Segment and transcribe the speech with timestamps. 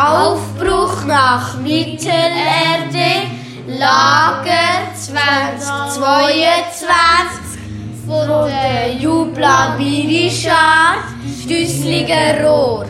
[0.00, 3.28] Aufbruch nach Mittelerde,
[3.66, 6.80] Lager 2022
[8.06, 11.04] von der Jubla Mirischar,
[11.42, 12.86] Stüssliger Rohr.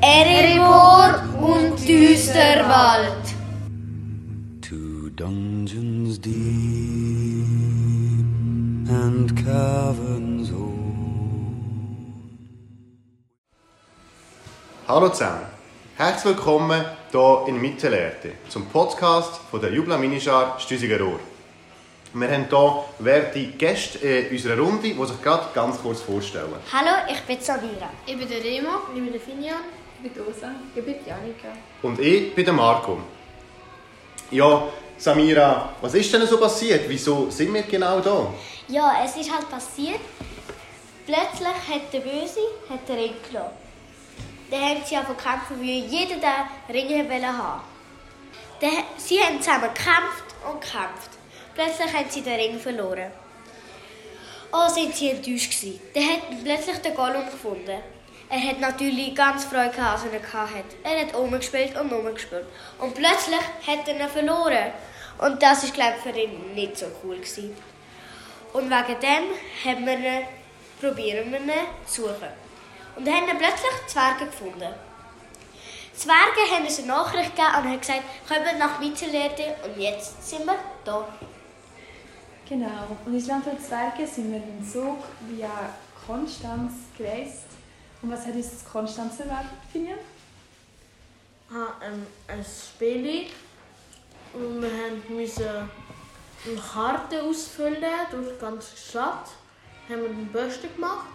[0.00, 3.15] Erebor und Düsterwald.
[14.88, 15.44] Hallo zusammen,
[15.96, 21.18] herzlich willkommen hier in Mittelerde zum Podcast von der Jubla Minischar Stüsiger Rohr.
[22.12, 26.54] Wir haben hier werte Gäste in unserer Runde, die sich gerade ganz kurz vorstellen.
[26.72, 27.90] Hallo, ich bin Samira.
[28.06, 28.70] Ich bin der Remo.
[28.94, 29.56] Ich bin der Finian.
[30.04, 30.52] Ich bin Rosa.
[30.72, 31.48] Ich bin Janika.
[31.82, 32.98] Und ich bin der Marco.
[34.30, 36.88] Ja, Samira, was ist denn so passiert?
[36.88, 38.32] Wieso sind wir genau da?
[38.68, 39.98] Ja, es ist halt passiert.
[41.04, 43.65] Plötzlich hat der Böse hat den Ring genommen.
[44.50, 47.62] Dann haben sie zu kämpfen, wie jeder den Ring wollte haben.
[48.60, 51.10] Dann, sie haben zusammen gekämpft und gekämpft.
[51.54, 53.10] Plötzlich haben sie den Ring verloren.
[54.52, 55.80] Oh, sind sie enttäuscht gewesen.
[55.92, 57.80] Dann hat plötzlich den Gollum gefunden.
[58.28, 60.76] Er hat natürlich ganz Freude gehabt, als er ihn hatte.
[60.82, 62.46] Er hat umgespielt und umgespielt.
[62.78, 64.72] Und plötzlich hat er ihn verloren.
[65.18, 67.56] Und das ist, glaube ich, für ihn nicht so cool gewesen.
[68.52, 69.24] Und wegen dem
[69.64, 70.26] haben wir ihn,
[70.80, 71.52] probieren wir ihn
[71.86, 72.45] zu suchen.
[72.96, 74.74] Und dann haben wir plötzlich Zwerge gefunden.
[75.92, 80.28] Die Zwerge haben uns eine Nachricht gegeben und haben gesagt, kommt nach Mittelerde und jetzt
[80.28, 81.06] sind wir da.
[82.48, 82.96] Genau.
[83.04, 85.70] Und ins Land der Zwerge sind wir im Zug via
[86.06, 87.46] Konstanz gereist.
[88.02, 89.98] Und was hat uns das Konstanz erwartet, Finian?
[91.52, 93.26] habe ähm, ein Spiel
[94.32, 99.28] und wir haben müssen eine Karte ausfüllen durch die ganze Stadt.
[99.88, 101.06] Haben wir den Besten gemacht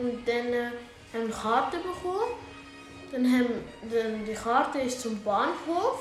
[0.00, 0.70] und dann äh,
[1.12, 2.32] haben wir eine Karte bekommen.
[3.12, 3.46] Dann haben
[3.90, 6.00] dann die Karte ist zum Bahnhof,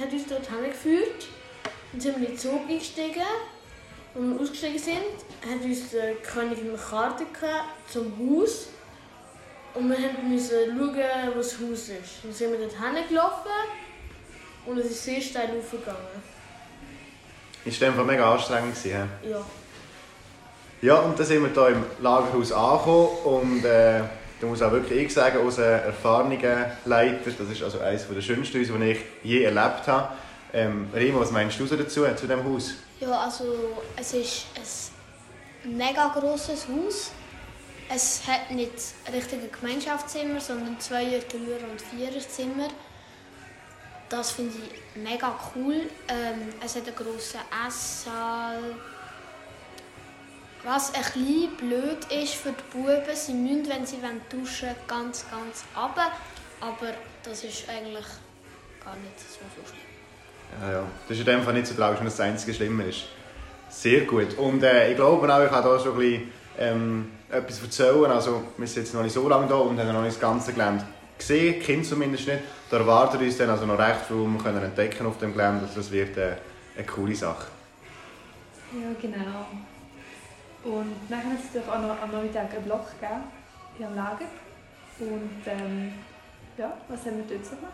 [0.00, 1.28] hat uns dort hingeführt.
[1.92, 3.22] Dann sind wir in den Zug eingestiegen.
[4.14, 4.96] Als wir ausgestiegen sind,
[5.48, 8.68] hat uns der König eine Karte gegeben zum Haus.
[9.74, 12.24] Und wir mussten schauen, wo das Haus ist.
[12.24, 13.50] Dann sind wir dort hingelaufen
[14.64, 15.98] und es ist sehr steil aufgegangen.
[17.64, 19.08] Ist Fall mega anstrengend gewesen?
[19.28, 19.44] Ja.
[20.82, 24.02] Ja, und dann sind wir hier im Lagerhaus angekommen und äh,
[24.40, 28.58] da muss auch wirklich ich sagen, unser erfahrener Leiter, das ist also eines der schönsten
[28.58, 30.10] Häuser, die ich je erlebt habe.
[30.52, 32.74] Ähm, Remo, was meinst du dazu, zu diesem Haus?
[33.00, 33.44] Ja, also
[33.96, 34.46] es ist
[35.64, 37.10] ein mega grosses Haus.
[37.88, 38.72] Es hat nicht
[39.12, 42.68] richtige Gemeinschaftszimmer, sondern Zweier-, Dreier- und Viererzimmer.
[44.08, 45.88] Das finde ich mega cool.
[46.08, 48.58] Ähm, es hat einen grossen Esssaal.
[50.66, 55.24] Was ein bisschen blöd ist für die Buben, sie müssen, wenn sie duschen wollen, ganz,
[55.30, 56.10] ganz runter.
[56.60, 58.04] Aber das ist eigentlich
[58.84, 60.60] gar nicht so, so schlimm.
[60.60, 60.84] Ja, ja.
[61.08, 63.04] Das ist in dem Fall nicht so tragisch, wenn das das einzige Schlimme ist.
[63.68, 64.36] Sehr gut.
[64.38, 68.10] Und äh, ich glaube auch, ich habe hier schon ein bisschen, ähm, etwas erzählen.
[68.10, 70.52] Also, wir sind jetzt noch nicht so lange da und haben noch nicht das ganze
[70.52, 70.84] Gelände
[71.16, 72.40] gesehen, Kind zumindest nicht.
[72.70, 75.64] Da erwartet uns dann also noch recht viel, wir können entdecken auf dem Gelände.
[75.64, 76.36] Also, das wird äh,
[76.76, 77.46] eine coole Sache.
[78.72, 79.46] Ja, genau.
[80.66, 83.22] Und dann hat es natürlich auch noch am Nachmittag einen Block gegeben,
[83.78, 84.26] hier am Lager.
[84.98, 85.92] Und ähm,
[86.58, 87.72] ja, was haben wir dort so gemacht?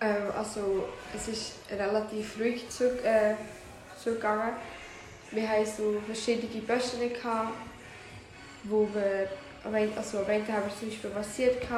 [0.00, 3.34] Ähm, also es ist relativ ruhig zu, äh,
[4.00, 4.52] zugegangen.
[5.32, 7.10] Wir hatten so verschiedene Böschen,
[8.62, 9.28] wo wir
[9.96, 11.68] also am einen haben wir zum Beispiel massiert,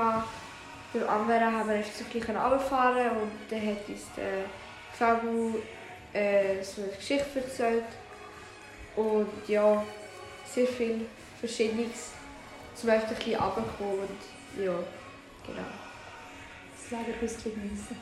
[0.93, 4.45] beim anderen haben wir einfach so bisschen runterfahren und dann hat uns der
[4.93, 5.55] Fabu
[6.13, 7.85] äh, so eine Geschichte erzählt.
[8.97, 9.83] Und ja,
[10.53, 11.07] sehr viel
[11.39, 12.11] Verschiedenes,
[12.75, 14.73] zum einfach ein bisschen runterkommen und ja,
[15.47, 15.67] genau.
[16.73, 17.97] Das Lagerhaus geniessen.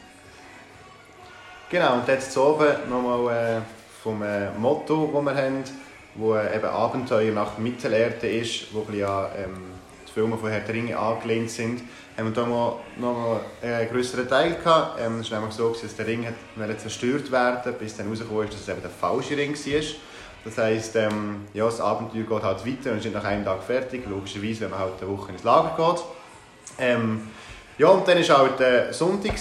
[1.71, 3.60] Genau, und jetzt oben nochmal äh,
[4.03, 5.65] vom äh, Motto, das wir haben,
[6.15, 9.57] wo äh, eben Abenteuer nach Mittelerde ist, wo ein bisschen an ähm,
[10.07, 11.83] die Filme von Herr der Ringe angelehnt sind,
[12.16, 15.01] haben wir da mal, noch mal einen größeren Teil gehabt.
[15.01, 18.54] Ähm, es war nämlich so, dass der Ring hat zerstört werden bis dann herausgekommen ist,
[18.54, 19.83] dass es eben der falsche Ring war.
[20.44, 24.06] Das heisst, ähm, ja, das Abenteuer geht halt weiter und ist nach einem Tag fertig,
[24.06, 26.04] logischerweise, wenn man halt eine Woche ins Lager geht.
[26.78, 27.30] Ähm,
[27.78, 29.34] ja, und dann war halt äh, Sonntag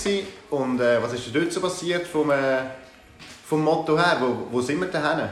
[0.50, 2.60] und äh, was ist denn dort so passiert vom, äh,
[3.46, 4.18] vom Motto her?
[4.22, 5.30] Wo, wo sind wir denn hin?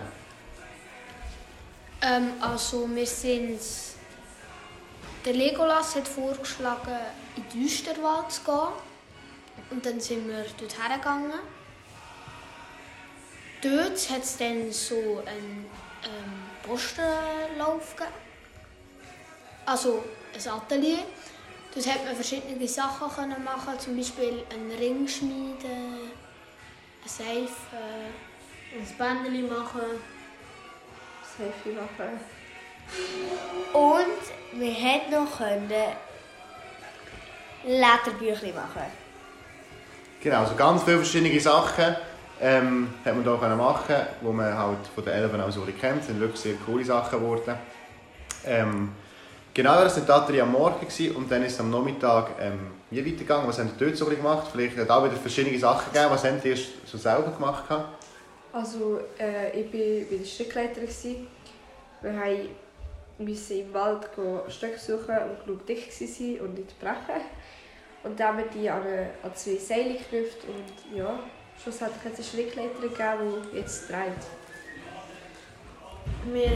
[2.02, 3.60] Ähm, also wir sind...
[5.24, 6.98] Der Legolas hat vorgeschlagen,
[7.38, 8.74] in den Düsterwald zu gehen.
[9.70, 11.40] Und dann sind wir dort hergegangen.
[13.62, 15.66] Dort hat es dann so einen
[16.04, 18.14] ähm, Postenlauf gegeben.
[19.66, 20.04] also
[20.34, 21.04] ein Atelier.
[21.74, 26.12] Dort hat man verschiedene Sachen können machen, zum Beispiel einen Ring schmieden,
[27.02, 27.78] eine Seife.
[28.74, 29.82] Ein Bändchen machen.
[31.38, 32.20] Selfie machen.
[33.74, 35.72] Und wir hätten noch können
[37.64, 38.86] Lederbücher machen.
[40.22, 41.96] Genau, also ganz viele verschiedene Sachen
[42.42, 46.00] ähm, hat man hier machen die man halt von den Elfen auch so kennt.
[46.00, 47.56] Das sind wirklich sehr coole Sachen geworden.
[48.46, 48.92] Ähm,
[49.54, 53.06] genau, das war die am Morgen gewesen, und dann ist es am Nachmittag ähm, wie
[53.06, 53.48] weitergegangen.
[53.48, 54.48] Was habt ihr dort so gemacht?
[54.52, 56.12] Vielleicht hat auch wieder verschiedene Sachen gegeben.
[56.12, 57.64] Was habt ihr so selber gemacht?
[58.54, 60.82] Also, äh, ich war bei der Stückleiter.
[60.82, 61.28] gewesen.
[62.02, 62.50] Wir haben
[63.20, 64.10] müssen im Wald
[64.50, 67.22] Stöcke suchen und genug dick waren und nicht brechen.
[68.04, 71.20] Und dann haben wir die an, eine, an zwei Seile geknüpft und ja,
[71.62, 74.24] schlussendlich hat es eine Strickleiter gegeben, die jetzt dreht.
[76.26, 76.50] Wir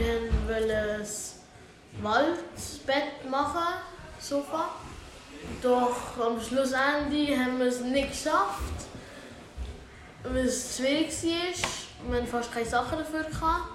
[0.46, 1.06] wollten ein
[2.02, 3.74] Waldbett machen,
[4.20, 4.70] Sofa.
[5.62, 8.60] Doch am Schlussende haben wir es nicht geschafft,
[10.24, 12.10] weil es schwierig war.
[12.10, 13.24] Wir hatten fast keine Sachen dafür.
[13.24, 13.68] Gehabt.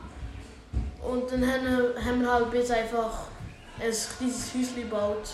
[1.02, 3.28] Und dann haben wir- haben wir halt jetzt einfach
[3.80, 5.30] ein kleines Häuschen gebaut.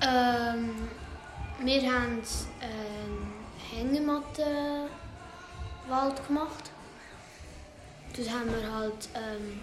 [0.00, 0.88] Ähm,
[1.60, 2.22] wir haben
[2.60, 3.32] einen
[3.70, 6.70] Hängemattenwald gemacht.
[8.16, 9.60] Dort haben wir halt ähm,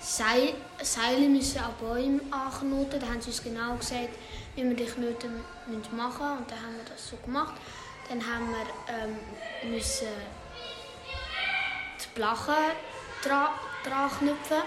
[0.00, 3.00] Seil, Seile müssen an Bäume anknoten.
[3.00, 4.10] Da haben sie uns genau gesagt,
[4.54, 5.34] wie wir die Knoten
[5.66, 6.38] machen müssen.
[6.38, 7.54] Und dann haben wir das so gemacht.
[8.08, 9.18] Dann haben wir ähm,
[9.70, 10.06] müssen
[12.00, 12.54] die Blachen
[13.22, 13.50] dra
[13.84, 14.62] dran knüpfen.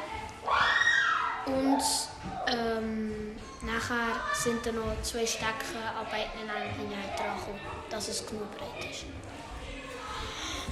[3.61, 7.59] Nachher sind dann noch zwei Stecken an beiden Enden dran gekommen,
[7.89, 9.05] dass es genug breit ist.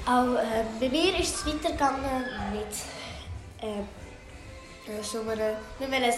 [0.05, 2.73] Auch äh, bei mir ist es weitergegangen mit
[3.61, 3.83] äh,
[5.03, 6.13] so einem, wir wollen ein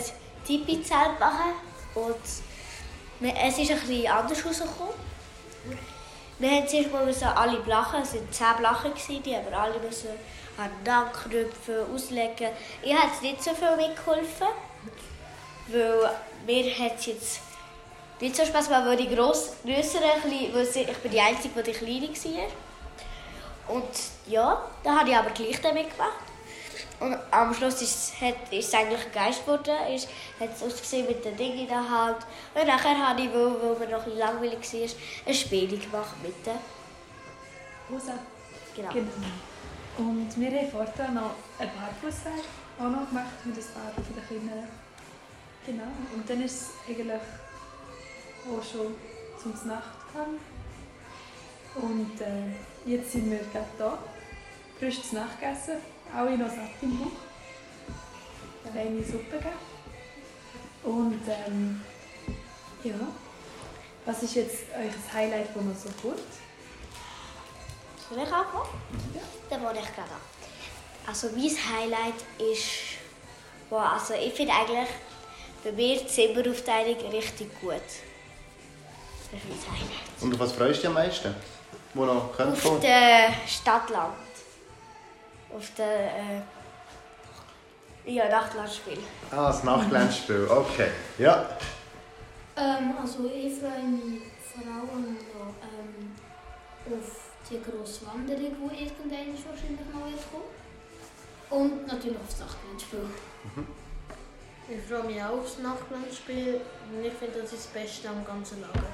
[0.45, 1.53] Tipi-Zelt machen
[1.95, 2.15] und
[3.21, 4.93] es ist bisschen anders rausgekommen.
[6.37, 10.09] Wir haben zuerst alle Blachen, es waren zehn Blachen, die haben wir alle müssen
[10.57, 12.49] an den Nacken knüpfen, auslegen.
[12.81, 14.47] Ich habe nicht so viel mitgeholfen,
[15.67, 16.09] weil
[16.45, 17.39] mir hat es jetzt
[18.19, 22.07] nicht so Spaß gemacht, weil die gross, grösseren, ich bin die Einzige, die die kleine
[22.07, 23.75] war.
[23.75, 23.89] Und
[24.27, 26.29] ja, da habe ich aber gleich damit gemacht.
[26.99, 29.73] Und am Schluss ist es, hat, ist es eigentlich ein Geist geworden.
[29.93, 30.09] Ist,
[30.39, 32.17] hat es ausgesehen mit den Dingen in der Hand.
[32.53, 34.89] Und nachher habe ich, weil, weil mir noch ein langweilig war,
[35.27, 36.55] ein Spiel gemacht mit den.
[37.89, 38.13] Rosa.
[38.75, 38.91] Genau.
[38.91, 39.07] Genau.
[39.97, 42.41] Und wir haben vorher noch ein Barfußseil
[42.79, 44.67] auch noch gemacht mit ein paar von den Kindern.
[45.69, 45.83] Genau.
[46.15, 47.21] Und dann ist es eigentlich
[48.47, 48.95] auch schon
[49.39, 50.39] zum Nacht gegangen.
[51.75, 53.99] Und äh, jetzt sind wir gerade da.
[54.79, 55.77] Frisch zu Nacht gegessen.
[56.11, 57.11] Alle noch satt im Bauch.
[58.75, 59.53] Eine Suppe gegeben.
[60.85, 61.81] Und ähm,
[62.83, 62.95] ja.
[64.05, 66.19] Was ist jetzt euch Highlight, das noch so kommt?
[68.09, 68.69] Soll ich anfangen?
[69.13, 69.21] Ja.
[69.51, 70.21] Dann fange ich gerade an.
[71.05, 72.97] Also mein Highlight ist,
[73.69, 74.89] wow, also ich finde eigentlich
[75.63, 77.73] bei mir die Zimmeraufteilung richtig gut.
[79.31, 80.21] Das ist mein Highlight.
[80.21, 81.35] Und auf was freust du dich am meisten?
[81.93, 82.81] Wo noch Auf kommen?
[82.81, 84.13] der Stadtland.
[85.55, 86.41] Auf der äh,
[88.05, 88.99] ja, Nachtlandspiel.
[89.31, 90.47] Ah, das Nachtglänzspiel.
[90.49, 90.89] Okay.
[91.17, 91.49] Ja.
[92.55, 96.15] Ähm, also ich freue mich vor allem noch ähm,
[96.85, 100.49] auf die grosse Wanderung, die irgendwann wahrscheinlich mal wird kommen.
[101.49, 103.05] Und natürlich auf das Nachtlandspiel.
[104.71, 106.61] Ich freue mich auch aufs Nachtlandspiel
[106.91, 108.87] und ich finde, das ist das Beste am ganzen Lager.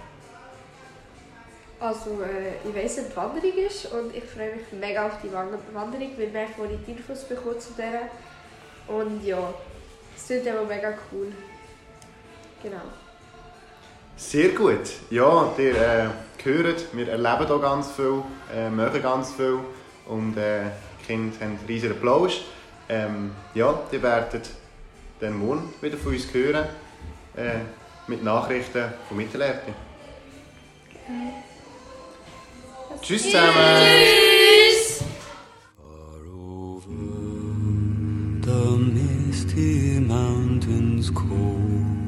[1.78, 5.32] Also, äh, ich weiss, was die Wanderung ist und ich freue mich mega auf die
[5.34, 8.04] Wan- Wanderung, weil wir vorhin die Infos bekommen zu der.
[8.88, 9.54] Und ja,
[10.16, 11.34] es klingt immer mega cool.
[12.64, 12.82] Genau.
[14.16, 14.90] Sehr gut.
[15.10, 16.08] Ja, ihr äh,
[16.42, 18.24] hört, wir erleben hier ganz viel,
[18.56, 19.60] äh, machen ganz viel
[20.08, 20.62] und äh,
[21.02, 22.42] die Kinder haben einen riesigen Applaus.
[22.88, 24.50] Ähm, ja, ihr werdet
[25.20, 26.66] dann morgen wieder von uns hören
[27.36, 27.60] äh,
[28.08, 29.74] mit Nachrichten von Mittelerde.
[33.02, 33.54] Tschüss zusammen!
[36.38, 36.88] Over
[38.44, 42.05] the misty mountains cold.